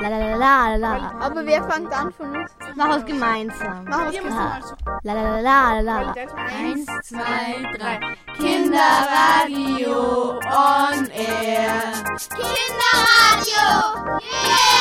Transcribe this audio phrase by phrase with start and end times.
[0.00, 1.12] La la la la la.
[1.20, 2.50] Aber wer fängt an von uns?
[2.76, 3.84] Mach es gemeinsam.
[3.88, 4.60] Mach es Ja.
[5.02, 6.14] La la la la la.
[6.14, 7.98] Eins, zwei, drei.
[8.36, 11.92] Kinderradio on air.
[12.36, 14.20] Kinderradio!
[14.20, 14.75] Yeah!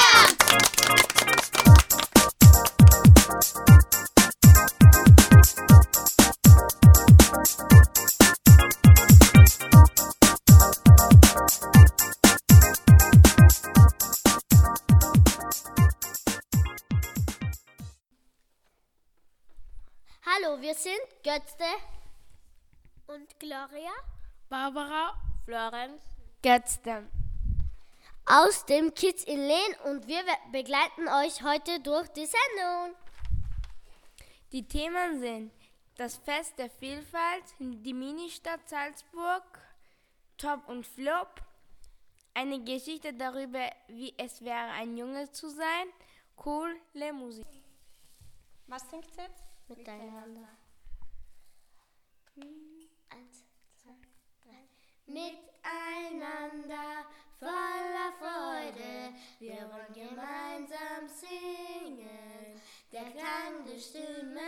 [21.46, 21.64] Götze
[23.06, 23.92] und Gloria
[24.50, 25.14] Barbara,
[25.46, 26.02] Florenz
[26.42, 27.08] Götzten.
[28.26, 32.96] aus dem Kids in Lehn und wir begleiten euch heute durch die Sendung.
[34.54, 35.52] Die Themen sind
[35.98, 39.44] das Fest der Vielfalt, die Ministadt Salzburg,
[40.40, 41.42] Top und Flop,
[42.34, 45.90] eine Geschichte darüber, wie es wäre, ein Junge zu sein,
[46.36, 47.46] coole Musik.
[48.66, 49.44] Was singt sie jetzt?
[49.68, 50.65] Miteinander.
[52.38, 53.46] Eins,
[53.82, 53.96] zwei,
[54.44, 54.68] drei.
[55.06, 55.46] Miteinander,
[57.40, 62.62] voller Freude, wir wollen gemeinsam singen.
[62.92, 64.42] Der Klang der Stimme,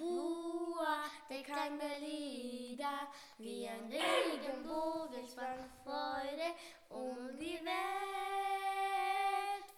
[0.00, 3.06] Hua, der Klang der Lieder,
[3.38, 6.56] wie ein Regenbogen spannt Freude
[6.88, 7.78] um die Welt.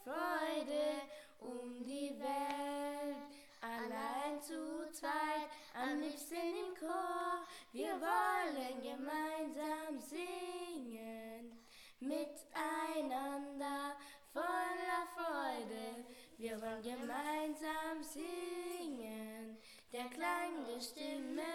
[0.02, 1.02] Freude
[1.40, 3.18] um die Welt,
[3.60, 7.29] allein zu zweit, am liebsten im Chor.
[7.72, 11.56] Wir wollen gemeinsam singen,
[12.00, 13.96] miteinander,
[14.32, 16.04] voller Freude.
[16.36, 19.56] Wir wollen gemeinsam singen.
[19.92, 21.49] Der Klang der Stimmen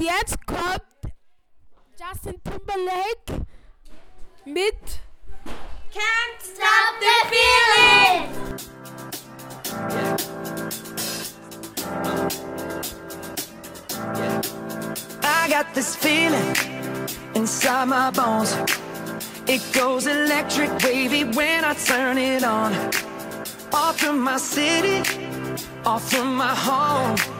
[0.00, 0.82] jetzt kommt
[1.98, 3.46] Justin Timberlake
[4.44, 5.00] mit
[5.92, 8.40] Can't stop the feeling!
[15.22, 16.54] I got this feeling
[17.34, 18.56] inside my bones.
[19.46, 22.72] It goes electric wavy when I turn it on.
[23.72, 25.02] Off from my city,
[25.84, 27.39] off from my home.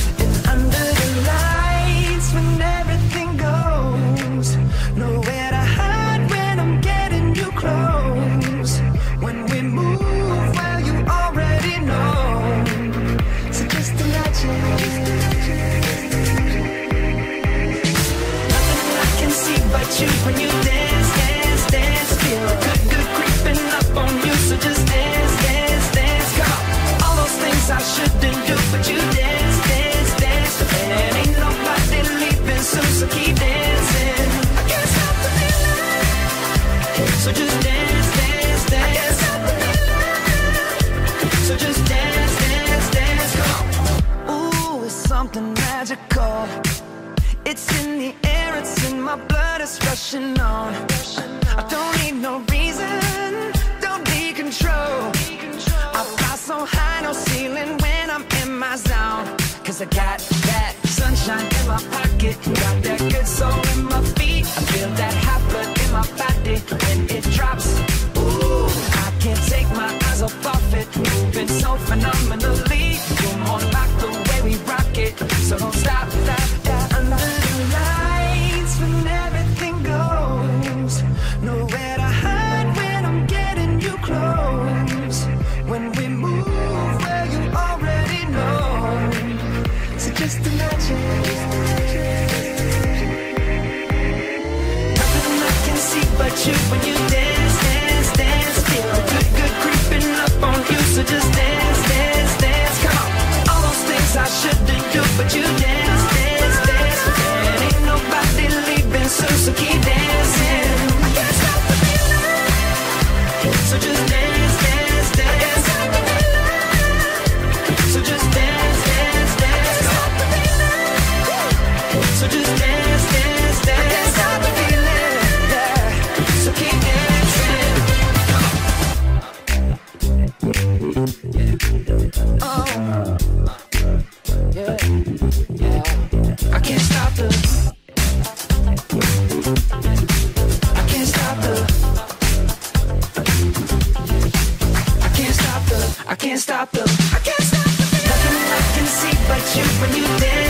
[146.31, 146.79] Can't stop the.
[146.79, 147.83] I can't stop the.
[148.07, 150.40] Nothing I can see but you when you dance,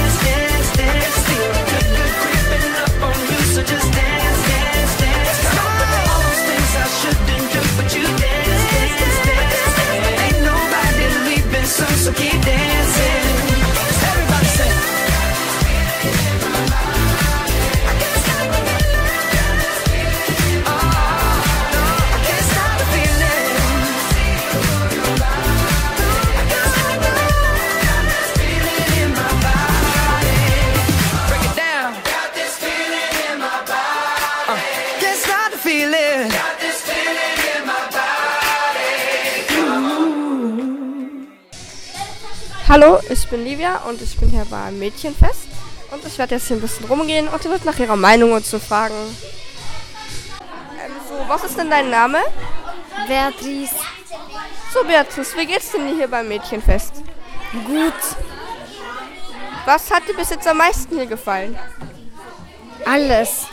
[42.71, 45.49] Hallo, ich bin Livia und ich bin hier beim Mädchenfest.
[45.91, 48.45] Und ich werde jetzt hier ein bisschen rumgehen und ihr wird nach ihrer Meinung und
[48.45, 48.95] so fragen.
[50.81, 52.19] Ähm, so, was ist denn dein Name?
[53.09, 53.75] Beatrice.
[54.73, 56.93] So, Beatrice, wie geht's denn dir hier beim Mädchenfest?
[57.65, 57.93] Gut.
[59.65, 61.59] Was hat dir bis jetzt am meisten hier gefallen?
[62.85, 63.47] Alles.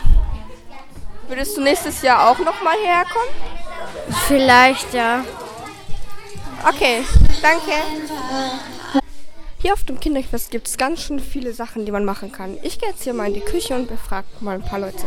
[1.27, 4.15] Würdest du nächstes Jahr auch nochmal hierher kommen?
[4.29, 5.25] Vielleicht, ja.
[6.65, 7.03] Okay,
[7.41, 7.73] danke.
[9.61, 12.57] Hier auf dem Kinderfest gibt es ganz schön viele Sachen, die man machen kann.
[12.63, 15.05] Ich gehe jetzt hier mal in die Küche und befrage mal ein paar Leute.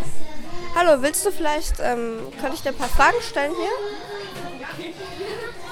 [0.76, 4.93] Hallo, willst du vielleicht, ähm, kann ich dir ein paar Fragen stellen hier?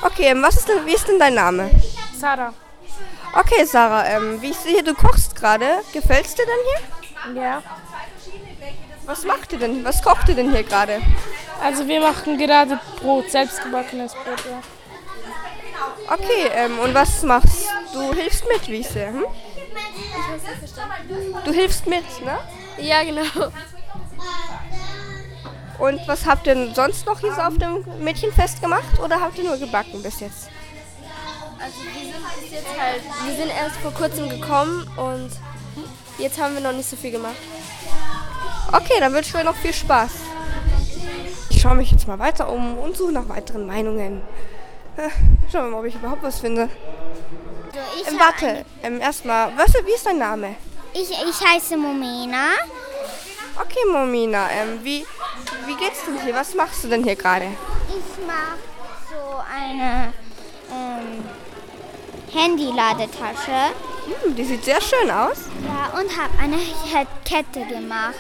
[0.01, 1.71] Okay, ähm, was ist denn, wie ist denn dein Name?
[2.17, 2.55] Sarah.
[3.35, 5.67] Okay, Sarah, ähm, wie ich sehe, du kochst gerade.
[5.93, 7.43] Gefällt's dir denn hier?
[7.43, 7.63] Ja.
[9.05, 9.85] Was macht ihr denn?
[9.85, 11.03] Was kocht ihr denn hier gerade?
[11.63, 14.63] Also wir machen gerade Brot, selbstgebackenes Brot, ja.
[16.11, 18.13] Okay, ähm, und was machst du?
[18.13, 19.25] Hilfst mit, wie ich sehe, hm?
[21.45, 22.39] Du hilfst mit, ne?
[22.79, 23.23] Ja, genau.
[25.79, 29.39] Und was habt ihr denn sonst noch hier so auf dem Mädchenfest gemacht oder habt
[29.39, 30.49] ihr nur gebacken bis jetzt?
[31.59, 35.31] Also wir sind bis jetzt halt, wir sind erst vor kurzem gekommen und
[36.19, 37.37] jetzt haben wir noch nicht so viel gemacht.
[38.73, 40.11] Okay, dann wünsche ich euch noch viel Spaß.
[41.51, 44.23] Ich schaue mich jetzt mal weiter um und suche nach weiteren Meinungen.
[45.53, 46.69] Schauen wir mal, ob ich überhaupt was finde.
[48.01, 50.57] ich, Ähm, warte, ähm, erstmal, was, wie ist dein Name?
[50.93, 52.49] ich, ich heiße Momena.
[53.61, 55.05] Okay, Momina, ähm, wie,
[55.67, 56.35] wie geht's denn hier?
[56.35, 57.47] Was machst du denn hier gerade?
[57.89, 58.59] Ich mache
[59.11, 60.13] so eine
[60.73, 61.25] ähm,
[62.33, 63.75] Handy-Ladetasche
[64.25, 65.39] Hm, die sieht sehr schön aus.
[65.65, 68.15] ja, und habe eine Ke- Kette gemacht.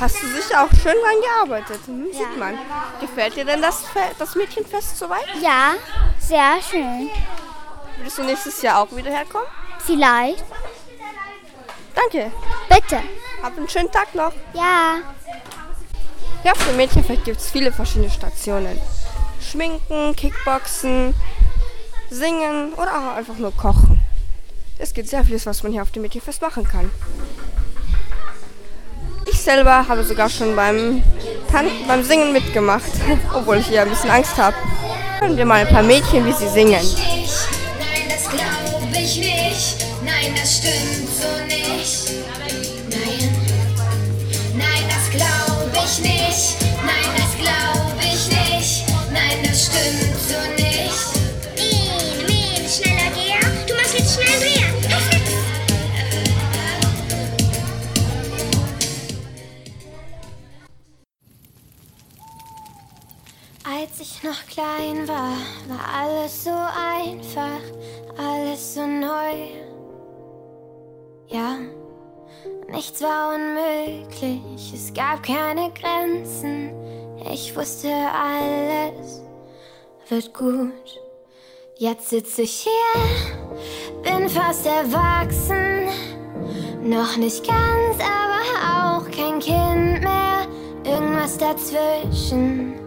[0.00, 1.80] Hast du sicher auch schön dran gearbeitet.
[1.86, 2.18] Hm, Ja.
[2.18, 2.58] Sieht man.
[3.00, 5.26] Gefällt dir denn das, Fe- das Mädchenfest soweit?
[5.40, 5.72] Ja,
[6.18, 7.08] sehr schön.
[7.98, 9.46] Würdest du nächstes Jahr auch wieder herkommen?
[9.84, 10.44] Vielleicht.
[11.94, 12.32] Danke.
[12.68, 13.02] Bitte.
[13.42, 14.32] Hab einen schönen Tag noch.
[14.54, 14.98] Ja.
[16.44, 18.80] Ja, auf dem Mädchenfest gibt es viele verschiedene Stationen.
[19.40, 21.14] Schminken, Kickboxen,
[22.10, 24.00] singen oder auch einfach nur kochen.
[24.78, 26.90] Es gibt sehr vieles, was man hier auf dem Mädchenfest machen kann.
[29.32, 31.02] Ich selber habe sogar schon beim,
[31.50, 32.92] Tan beim Singen mitgemacht,
[33.34, 34.54] obwohl ich hier ein bisschen Angst habe.
[35.20, 36.72] Hören wir mal ein paar Mädchen, wie sie singen.
[36.72, 39.86] Nein, das glaub ich nicht.
[40.04, 42.12] Nein, das stimmt so nicht.
[44.54, 46.56] Nein, das glaub ich nicht.
[46.84, 48.84] Nein, das glaub ich nicht.
[49.12, 51.11] Nein, das stimmt so nicht.
[63.64, 65.36] Als ich noch klein war,
[65.68, 67.60] war alles so einfach,
[68.18, 69.50] alles so neu.
[71.28, 71.58] Ja,
[72.68, 76.72] nichts war unmöglich, es gab keine Grenzen.
[77.32, 79.22] Ich wusste, alles
[80.08, 81.00] wird gut.
[81.76, 85.86] Jetzt sitze ich hier, bin fast erwachsen.
[86.82, 90.48] Noch nicht ganz, aber auch kein Kind mehr.
[90.84, 92.81] Irgendwas dazwischen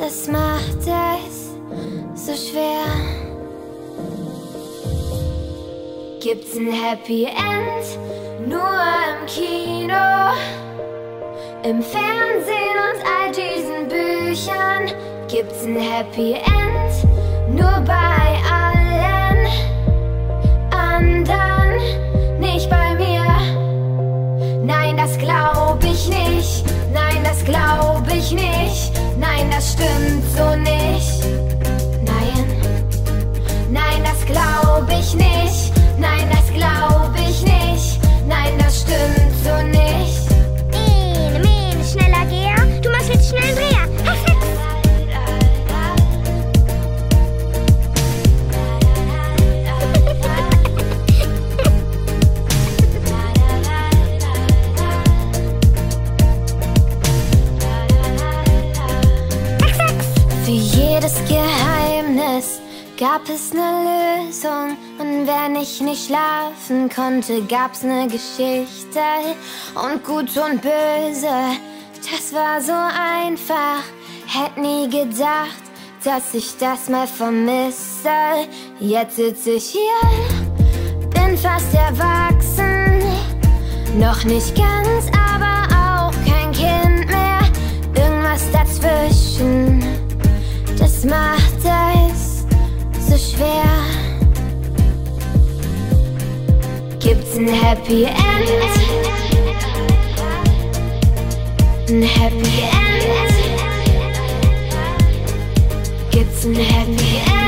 [0.00, 1.50] das macht es
[2.14, 2.86] so schwer.
[6.20, 10.32] Gibt's ein Happy End nur im Kino,
[11.62, 14.90] im Fernsehen und all diesen Büchern?
[15.28, 19.46] Gibt's ein Happy End nur bei allen
[20.70, 23.24] anderen, nicht bei mir?
[24.64, 26.64] Nein, das glaub ich nicht.
[26.92, 28.99] Nein, das glaub ich nicht.
[29.20, 31.24] Nein, das stimmt so nicht.
[32.02, 32.46] Nein,
[33.70, 35.72] nein, das glaub ich nicht.
[35.98, 38.00] Nein, das glaub ich nicht.
[38.26, 39.29] Nein, das stimmt
[63.10, 64.76] gab es eine Lösung.
[64.98, 69.00] Und wenn ich nicht schlafen konnte, gab's eine Geschichte.
[69.74, 71.56] Und gut und böse,
[72.08, 73.82] das war so einfach.
[74.26, 75.62] Hätt nie gedacht,
[76.04, 78.46] dass ich das mal vermisse.
[78.78, 83.02] Jetzt sitze ich hier, bin fast erwachsen.
[83.98, 87.40] Noch nicht ganz, aber auch kein Kind mehr.
[87.96, 89.82] Irgendwas dazwischen,
[90.78, 91.39] das macht
[93.20, 93.64] schwer.
[96.98, 98.16] Gibt's ein Happy End?
[101.88, 103.34] Ein Happy End?
[106.10, 107.40] Gibt's ein Happy End?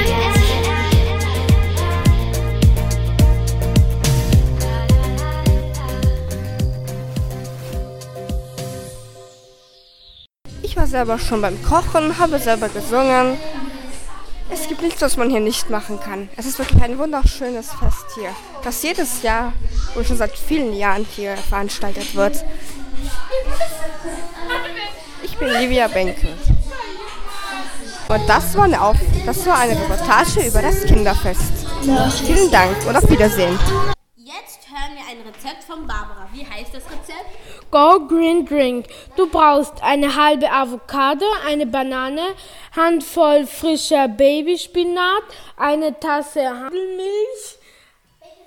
[10.62, 13.37] Ich war selber schon beim Kochen, habe selber gesungen.
[14.52, 16.28] Es gibt nichts, was man hier nicht machen kann.
[16.37, 18.30] Es ist wirklich ein wunderschönes Fest hier,
[18.62, 19.54] das jedes Jahr
[19.94, 22.44] und schon seit vielen Jahren hier veranstaltet wird.
[25.23, 26.28] Ich bin Livia Benke.
[28.09, 31.66] Und das war eine, Auf das war eine Reportage über das Kinderfest.
[32.26, 33.59] Vielen Dank und auf Wiedersehen.
[35.12, 36.26] Ein Rezept von Barbara.
[36.33, 37.71] Wie heißt das Rezept?
[37.71, 38.87] Go Green Drink.
[39.14, 42.35] Du brauchst eine halbe Avocado, eine Banane,
[42.75, 45.23] Handvoll frischer Babyspinat,
[45.59, 47.59] eine Tasse Hagelmilch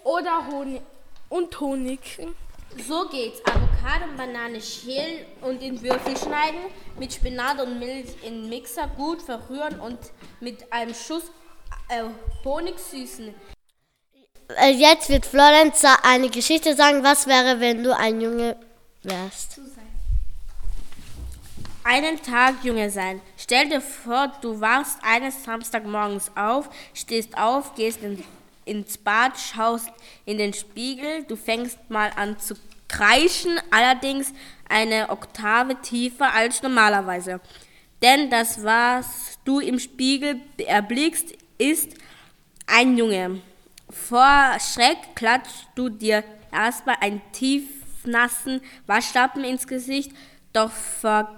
[0.05, 0.81] oder Honig
[1.29, 1.99] und Honig.
[2.87, 3.41] So geht's.
[3.45, 6.61] Avocado und Banane schälen und in Würfel schneiden,
[6.97, 9.99] mit Spinat und Milch in Mixer gut verrühren und
[10.39, 11.25] mit einem Schuss
[11.89, 12.05] äh,
[12.43, 13.54] Honig süßen.
[14.61, 17.03] Äh, Jetzt wird Florenz sa- eine Geschichte sagen.
[17.03, 18.55] Was wäre, wenn du ein Junge
[19.03, 19.59] wärst?
[21.83, 23.21] Einen Tag Junge sein.
[23.37, 28.23] Stell dir vor, du wachst eines Samstagmorgens auf, stehst auf, gehst in,
[28.65, 29.89] ins Bad, schaust
[30.25, 32.55] in den Spiegel, du fängst mal an zu
[32.87, 34.33] kreischen, allerdings
[34.67, 37.39] eine Oktave tiefer als normalerweise.
[38.01, 39.05] Denn das, was
[39.45, 41.91] du im Spiegel erblickst, ist
[42.65, 43.41] ein Junge.
[43.95, 50.11] Vor Schreck klatschst du dir erstmal einen tiefnassen Waschlappen ins Gesicht,
[50.53, 51.29] doch ver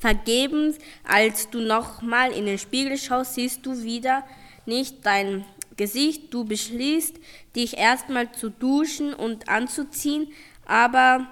[0.00, 4.24] vergebens, als du nochmal in den Spiegel schaust, siehst du wieder
[4.66, 5.44] nicht dein
[5.76, 6.34] Gesicht.
[6.34, 7.20] Du beschließt,
[7.54, 10.32] dich erstmal zu duschen und anzuziehen,
[10.66, 11.28] aber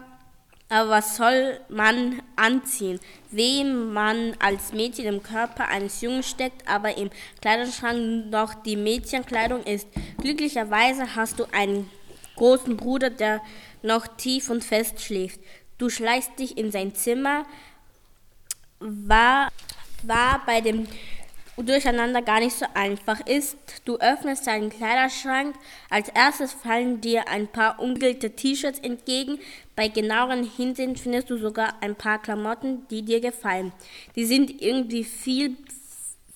[0.71, 3.01] aber was soll man anziehen?
[3.31, 7.11] Wem man als Mädchen im Körper eines Jungen steckt, aber im
[7.41, 9.89] Kleiderschrank noch die Mädchenkleidung ist.
[10.19, 11.91] Glücklicherweise hast du einen
[12.37, 13.43] großen Bruder, der
[13.83, 15.41] noch tief und fest schläft.
[15.77, 17.47] Du schleichst dich in sein Zimmer,
[18.79, 19.49] war,
[20.05, 20.87] war bei dem
[21.63, 23.57] Durcheinander gar nicht so einfach ist.
[23.85, 25.55] Du öffnest deinen Kleiderschrank.
[25.89, 29.39] Als erstes fallen dir ein paar ungelte T-Shirts entgegen.
[29.77, 33.73] Bei genaueren Hinsehen findest du sogar ein paar Klamotten, die dir gefallen.
[34.17, 35.57] Die sind irgendwie viel,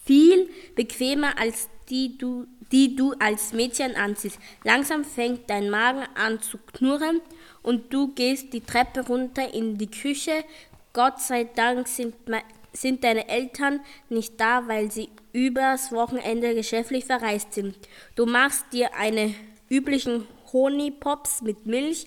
[0.05, 4.39] viel bequemer als die du, die du als Mädchen anziehst.
[4.65, 7.21] Langsam fängt dein Magen an zu knurren
[7.63, 10.45] und du gehst die Treppe runter in die Küche.
[10.93, 12.43] Gott sei Dank sind, me-
[12.75, 17.77] sind deine Eltern nicht da, weil sie übers Wochenende geschäftlich verreist sind.
[18.15, 19.35] Du machst dir eine
[19.71, 22.07] üblichen Honigpops mit Milch,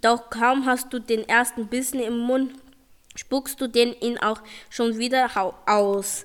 [0.00, 2.52] doch kaum hast du den ersten Bissen im Mund,
[3.14, 5.30] spuckst du den ihn auch schon wieder
[5.66, 6.24] aus.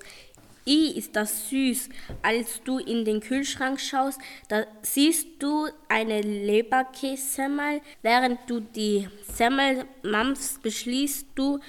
[0.66, 1.88] I, ist das süß.
[2.20, 7.80] Als du in den Kühlschrank schaust, da siehst du eine Leberkässemmel.
[8.02, 11.60] Während du die Semmel mampfst, beschließt du,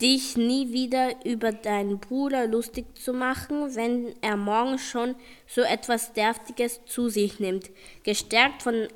[0.00, 5.14] dich nie wieder über deinen Bruder lustig zu machen, wenn er morgen schon
[5.46, 7.70] so etwas Deftiges zu sich nimmt.
[8.02, 8.88] Gestärkt von,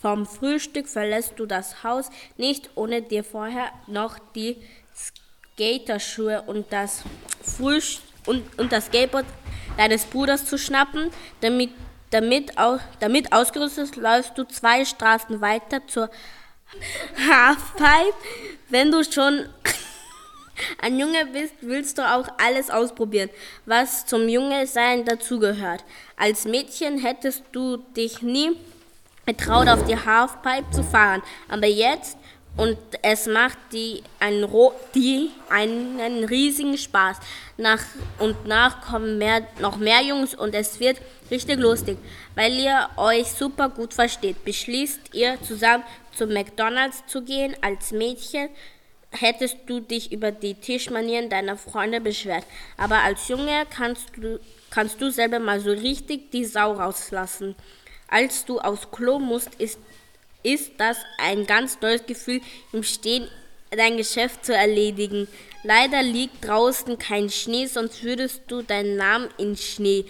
[0.00, 4.56] vom Frühstück verlässt du das Haus nicht, ohne dir vorher noch die
[4.94, 7.02] Skaterschuhe und das
[7.42, 9.24] Frühstück und, und das Skateboard
[9.76, 11.70] deines Bruders zu schnappen, damit,
[12.10, 12.52] damit,
[13.00, 16.10] damit ausgerüstet läufst du zwei Straßen weiter zur
[17.30, 18.14] Halfpipe.
[18.68, 19.48] Wenn du schon
[20.80, 23.30] ein Junge bist, willst du auch alles ausprobieren,
[23.64, 25.84] was zum Junge sein dazugehört.
[26.16, 28.52] Als Mädchen hättest du dich nie
[29.26, 32.16] getraut, auf die Halfpipe zu fahren, aber jetzt
[32.56, 34.46] und es macht die, ein,
[34.94, 37.18] die einen riesigen Spaß.
[37.58, 37.82] Nach
[38.18, 40.98] und nach kommen mehr, noch mehr Jungs und es wird
[41.30, 41.98] richtig lustig.
[42.34, 45.84] Weil ihr euch super gut versteht, beschließt ihr zusammen
[46.14, 47.54] zu McDonalds zu gehen.
[47.60, 48.48] Als Mädchen
[49.16, 52.44] hättest du dich über die Tischmanieren deiner Freunde beschwert.
[52.76, 54.38] Aber als Junge kannst du,
[54.70, 57.54] kannst du selber mal so richtig die Sau rauslassen.
[58.08, 59.78] Als du aufs Klo musst, ist,
[60.42, 62.40] ist das ein ganz neues Gefühl,
[62.72, 63.28] im Stehen
[63.70, 65.28] dein Geschäft zu erledigen.
[65.64, 70.04] Leider liegt draußen kein Schnee, sonst würdest du deinen Namen in Schnee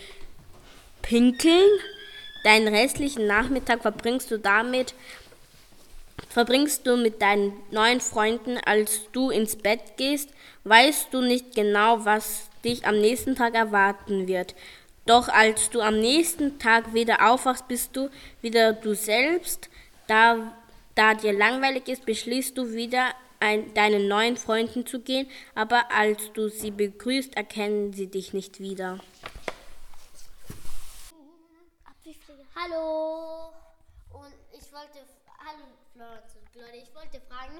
[1.00, 1.70] pinkeln.
[2.44, 4.94] Deinen restlichen Nachmittag verbringst du damit,
[6.28, 10.30] verbringst du mit deinen neuen Freunden, als du ins Bett gehst,
[10.64, 14.54] weißt du nicht genau, was dich am nächsten Tag erwarten wird.
[15.06, 18.11] Doch als du am nächsten Tag wieder aufwachst, bist du
[18.42, 19.68] wieder du selbst.
[20.08, 20.52] Da,
[20.94, 26.32] da dir langweilig ist, beschließt du wieder, ein, deinen neuen Freunden zu gehen, aber als
[26.32, 28.99] du sie begrüßt, erkennen sie dich nicht wieder.
[32.54, 33.52] Hallo.
[34.86, 35.04] Wollte,
[35.44, 37.58] hallo Florence und Claudia, ich wollte fragen,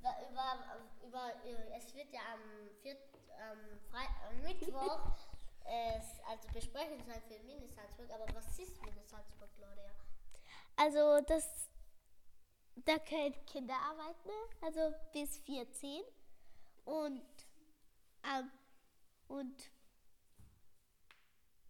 [0.00, 2.40] über, über, äh, es wird ja am,
[2.82, 2.96] vier,
[3.38, 3.58] am,
[4.28, 5.14] am Mittwoch
[5.64, 9.88] es, also Besprechung sein für Mini Salzburg, aber was ist Mini Salzburg, Claudia?
[10.74, 11.70] Also das,
[12.74, 16.02] da können Kinder arbeiten, also bis 14
[16.86, 17.22] und,
[18.24, 18.50] ähm,
[19.28, 19.70] und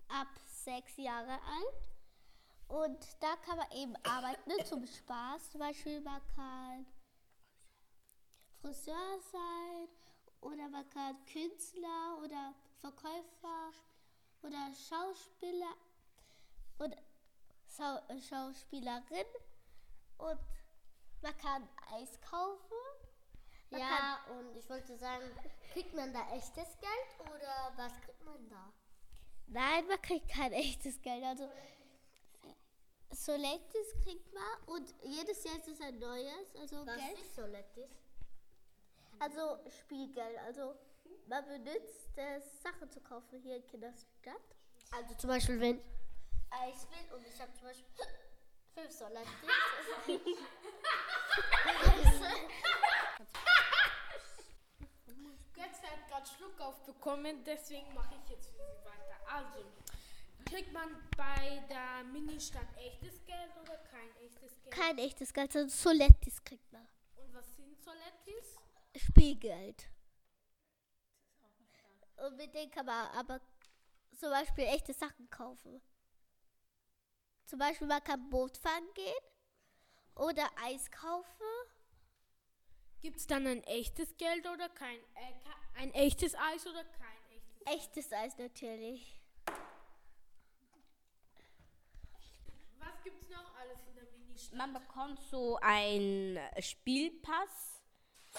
[0.08, 1.93] ab sechs Jahre alt.
[2.68, 5.50] Und da kann man eben arbeiten ne, zum Spaß.
[5.50, 6.86] Zum Beispiel man kann
[8.60, 9.88] Friseur sein
[10.40, 13.72] oder man kann Künstler oder Verkäufer
[14.42, 15.74] oder Schauspieler
[16.78, 16.96] oder
[17.76, 19.26] Schau äh, Schauspielerin
[20.18, 20.40] und
[21.22, 22.76] man kann Eis kaufen.
[23.70, 25.24] Man Ja, und ich wollte sagen,
[25.72, 28.72] kriegt man da echtes Geld oder was kriegt man da?
[29.46, 31.24] Nein, man kriegt kein echtes Geld.
[31.24, 31.50] Also
[33.14, 37.18] Solettes kriegt man und jedes Jahr ist es ein neues, also Was Geld.
[37.20, 37.90] ist so lettis?
[39.20, 40.38] Also Spielgeld.
[40.40, 40.74] Also
[41.26, 44.56] man benutzt es, Sachen zu kaufen hier in Kinderstadt.
[44.90, 45.80] Also zum Beispiel, wenn
[46.50, 47.86] Eis will und ich habe zum Beispiel
[48.74, 49.30] fünf Solettis.
[55.56, 59.16] Jetzt hat gerade Schluck aufbekommen, deswegen mache ich jetzt für Sie weiter.
[59.32, 59.64] Also,
[60.44, 64.74] kriegt man bei der Ministadt echtes Geld oder kein echtes Geld?
[64.74, 66.86] Kein echtes Geld, sondern Solettis kriegt man.
[67.16, 68.56] Und was sind Solettis?
[68.96, 69.88] Spielgeld.
[72.16, 73.40] Und mit denen kann man aber
[74.16, 75.82] zum Beispiel echte Sachen kaufen.
[77.46, 79.12] Zum Beispiel man kann Boot fahren gehen
[80.14, 81.46] oder Eis kaufen.
[83.02, 84.98] Gibt es dann ein echtes Geld oder kein?
[85.14, 85.34] Äh,
[85.74, 87.66] ein echtes Eis oder kein echtes?
[87.66, 89.23] Echtes Eis natürlich.
[93.04, 94.58] Was gibt es noch alles in der Ministadt?
[94.58, 97.82] Man bekommt so einen Spielpass.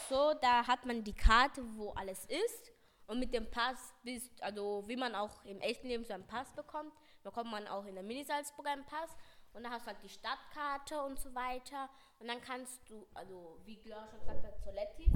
[0.10, 2.71] So, da hat man die Karte, wo alles ist.
[3.06, 6.51] Und mit dem Pass bist, also wie man auch im echten Leben so einen Pass
[6.54, 9.15] bekommt, bekommt man auch in der Mini-Salzburg einen Pass.
[9.54, 11.88] Und dann hast du halt die Stadtkarte und so weiter.
[12.17, 15.13] Und dann kannst du, also wie Gloria schon gesagt hat, Solettis.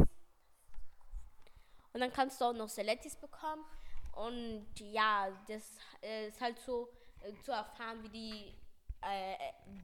[1.92, 3.66] Und dann kannst du auch noch Solettis bekommen.
[4.12, 6.90] Und ja, das äh, ist halt so
[7.22, 8.56] äh, zu erfahren, wie die,
[9.02, 9.36] äh,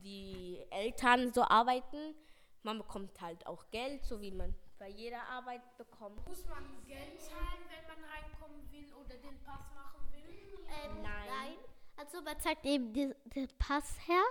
[0.04, 2.16] die Eltern so arbeiten.
[2.64, 6.28] Man bekommt halt auch Geld, so wie man bei jeder Arbeit bekommt.
[6.28, 10.66] Muss man Geld zahlen, wenn man reinkommen will oder den Pass machen will?
[10.68, 11.58] Ähm, Nein.
[11.98, 14.24] Also man zeigt eben den, den Pass her.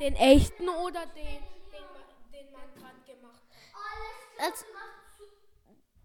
[0.00, 4.44] Den echten oder den, den, man- den man gerade gemacht hat?
[4.46, 4.64] Also,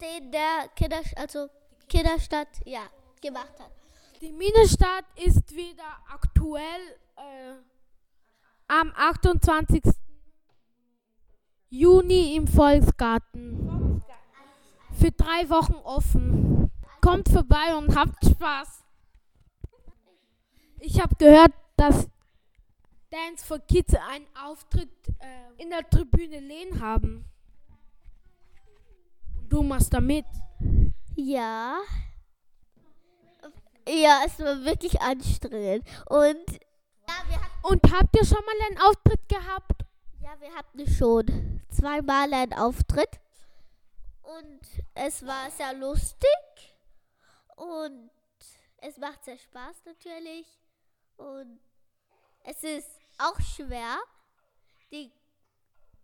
[0.01, 1.49] den der Kinder, also
[1.89, 2.81] Kinderstadt ja,
[3.21, 3.71] gemacht hat.
[4.21, 7.53] Die Ministadt ist wieder aktuell äh,
[8.67, 9.83] am 28.
[11.69, 14.01] Juni im Volksgarten.
[14.99, 16.71] Für drei Wochen offen.
[17.01, 18.83] Kommt vorbei und habt Spaß.
[20.79, 22.07] Ich habe gehört, dass
[23.09, 27.25] Dance for Kids einen Auftritt äh, in der Tribüne Lehn haben.
[29.49, 30.25] Du machst da mit.
[31.15, 31.77] Ja.
[33.87, 35.87] Ja, es war wirklich anstrengend.
[36.07, 36.59] Und
[37.07, 39.85] ja, Und habt ihr schon mal einen Auftritt gehabt?
[40.27, 43.19] ja, wir hatten schon zweimal einen Auftritt.
[44.23, 44.59] Und
[44.93, 46.75] es war sehr lustig.
[47.55, 48.09] Und
[48.77, 50.45] es macht sehr Spaß natürlich.
[51.15, 51.59] Und
[52.43, 53.97] es ist auch schwer,
[54.91, 55.11] die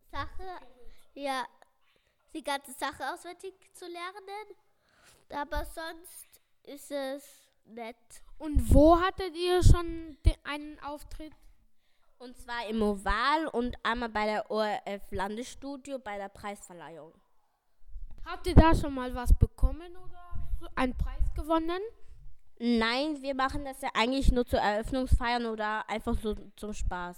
[0.10, 0.60] Sache,
[1.14, 1.46] ja,
[2.34, 4.56] die ganze Sache auswendig zu lernen.
[5.30, 7.24] Aber sonst ist es
[7.66, 7.98] nett.
[8.38, 11.34] Und wo hattet ihr schon einen Auftritt?
[12.18, 17.14] Und zwar im Oval und einmal bei der ORF Landesstudio bei der Preisverleihung.
[18.26, 21.82] Habt ihr da schon mal was bekommen oder einen Preis gewonnen?
[22.60, 27.18] Nein, wir machen das ja eigentlich nur zu Eröffnungsfeiern oder einfach so zum Spaß.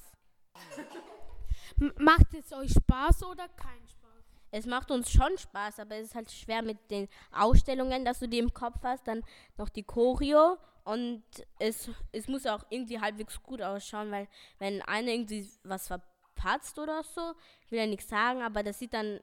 [1.97, 4.05] Macht es euch Spaß oder keinen Spaß?
[4.51, 8.27] Es macht uns schon Spaß, aber es ist halt schwer mit den Ausstellungen, dass du
[8.27, 9.23] die im Kopf hast, dann
[9.57, 11.23] noch die Choreo und
[11.59, 14.27] es, es muss auch irgendwie halbwegs gut ausschauen, weil
[14.59, 17.33] wenn einer irgendwie was verpatzt oder so,
[17.69, 19.19] will ja nichts sagen, aber das sieht dann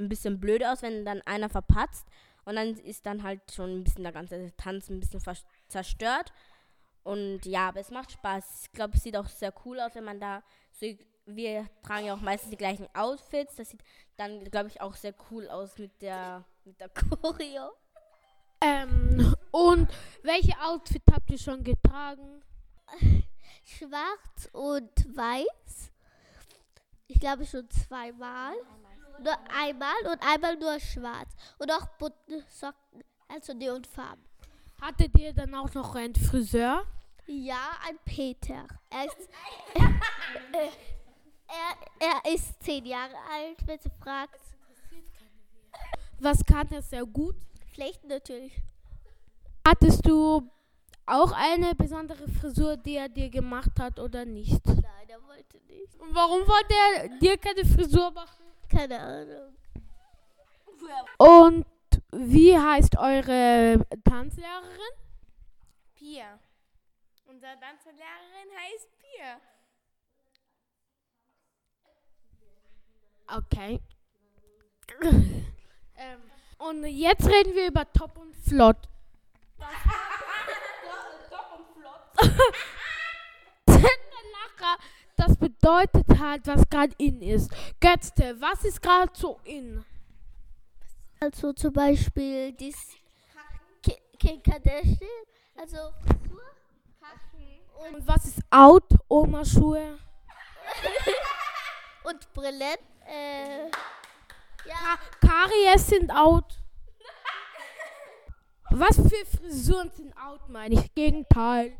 [0.00, 2.06] ein bisschen blöd aus, wenn dann einer verpatzt
[2.44, 5.22] und dann ist dann halt schon ein bisschen der ganze Tanz ein bisschen
[5.68, 6.32] zerstört.
[7.04, 8.64] Und ja, aber es macht Spaß.
[8.64, 10.86] Ich glaube, es sieht auch sehr cool aus, wenn man da so,
[11.26, 13.54] wir tragen ja auch meistens die gleichen Outfits.
[13.54, 13.82] Das sieht
[14.16, 16.88] dann, glaube ich, auch sehr cool aus mit der, mit der
[17.20, 17.70] Choreo.
[18.60, 19.88] Ähm, und
[20.22, 22.42] welche Outfit habt ihr schon getragen?
[23.64, 25.92] Schwarz und weiß.
[27.06, 28.54] Ich glaube schon zweimal.
[29.22, 31.28] Nur einmal und einmal nur schwarz.
[31.58, 34.24] Und auch bunte Socken, also Neonfarben.
[34.80, 36.84] Hattet ihr dann auch noch einen Friseur?
[37.26, 38.66] Ja, ein Peter.
[38.90, 39.28] Er ist,
[39.74, 39.80] äh,
[41.48, 44.56] er, er ist zehn Jahre alt, wenn du fragst.
[46.20, 47.36] Was kann er sehr gut?
[47.74, 48.52] Flechten natürlich.
[49.68, 50.50] Hattest du
[51.04, 54.64] auch eine besondere Frisur, die er dir gemacht hat oder nicht?
[54.66, 55.94] Nein, er wollte nicht.
[56.00, 58.46] Und warum wollte er dir keine Frisur machen?
[58.70, 59.56] Keine Ahnung.
[61.18, 61.66] Und
[62.12, 64.94] wie heißt eure Tanzlehrerin?
[65.94, 66.38] Pia.
[67.26, 69.38] Unsere Tanzlehrerin heißt Pia.
[73.36, 73.80] Okay.
[75.98, 76.20] ähm,
[76.56, 78.48] und jetzt reden wir über Top und Flott.
[78.48, 78.86] Top und Flott.
[78.86, 78.86] Lacher,
[85.16, 87.50] das bedeutet halt, was gerade in ist.
[87.80, 89.84] Götzte, was ist gerade so in?
[91.20, 92.96] Also zum Beispiel dies
[93.82, 94.98] Ki- Kim Kardashian,
[95.56, 96.42] also Frisur.
[97.90, 98.84] Und was ist out?
[99.08, 99.98] Oma-Schuhe?
[102.04, 102.76] und Brillen.
[103.06, 103.66] Äh,
[104.66, 104.98] ja.
[105.20, 106.58] Karies sind out.
[108.70, 110.94] Was für Frisuren sind out, meine ich?
[110.94, 111.76] Gegenteil.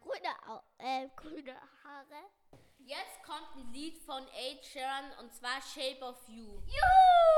[0.00, 1.54] grüne, äh, grüne
[1.84, 2.24] Haare.
[2.78, 6.46] Jetzt kommt ein Lied von Ed Sheeran und zwar Shape of You.
[6.46, 7.37] Juhu!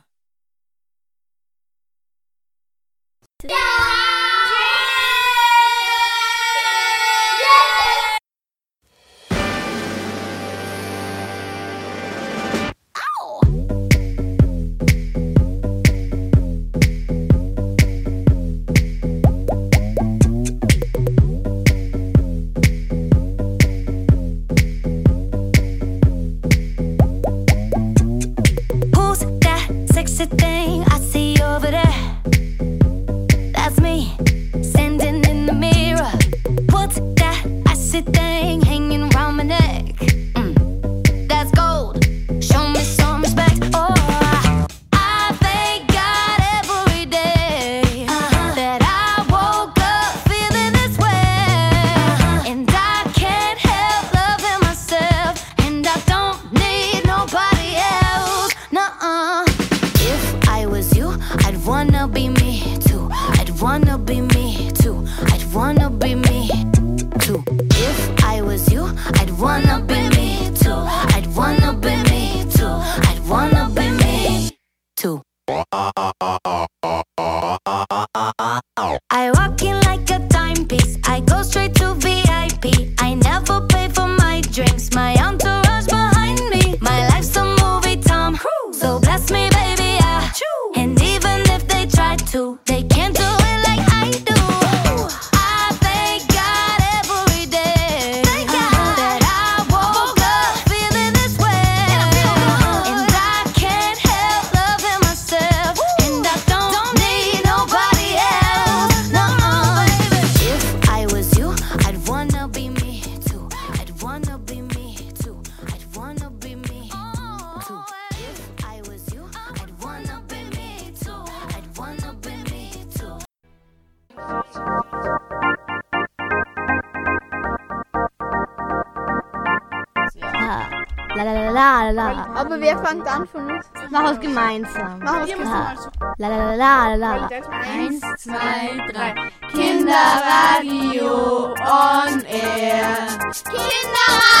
[132.91, 133.65] fangt an von uns.
[133.89, 134.99] Mach es gemeinsam.
[134.99, 135.91] Mach es gemeinsam.
[136.17, 137.29] La la la la la.
[137.29, 139.31] Eins, zwei, drei.
[139.51, 143.07] Kinderradio on air.
[143.43, 144.31] Kinderradio.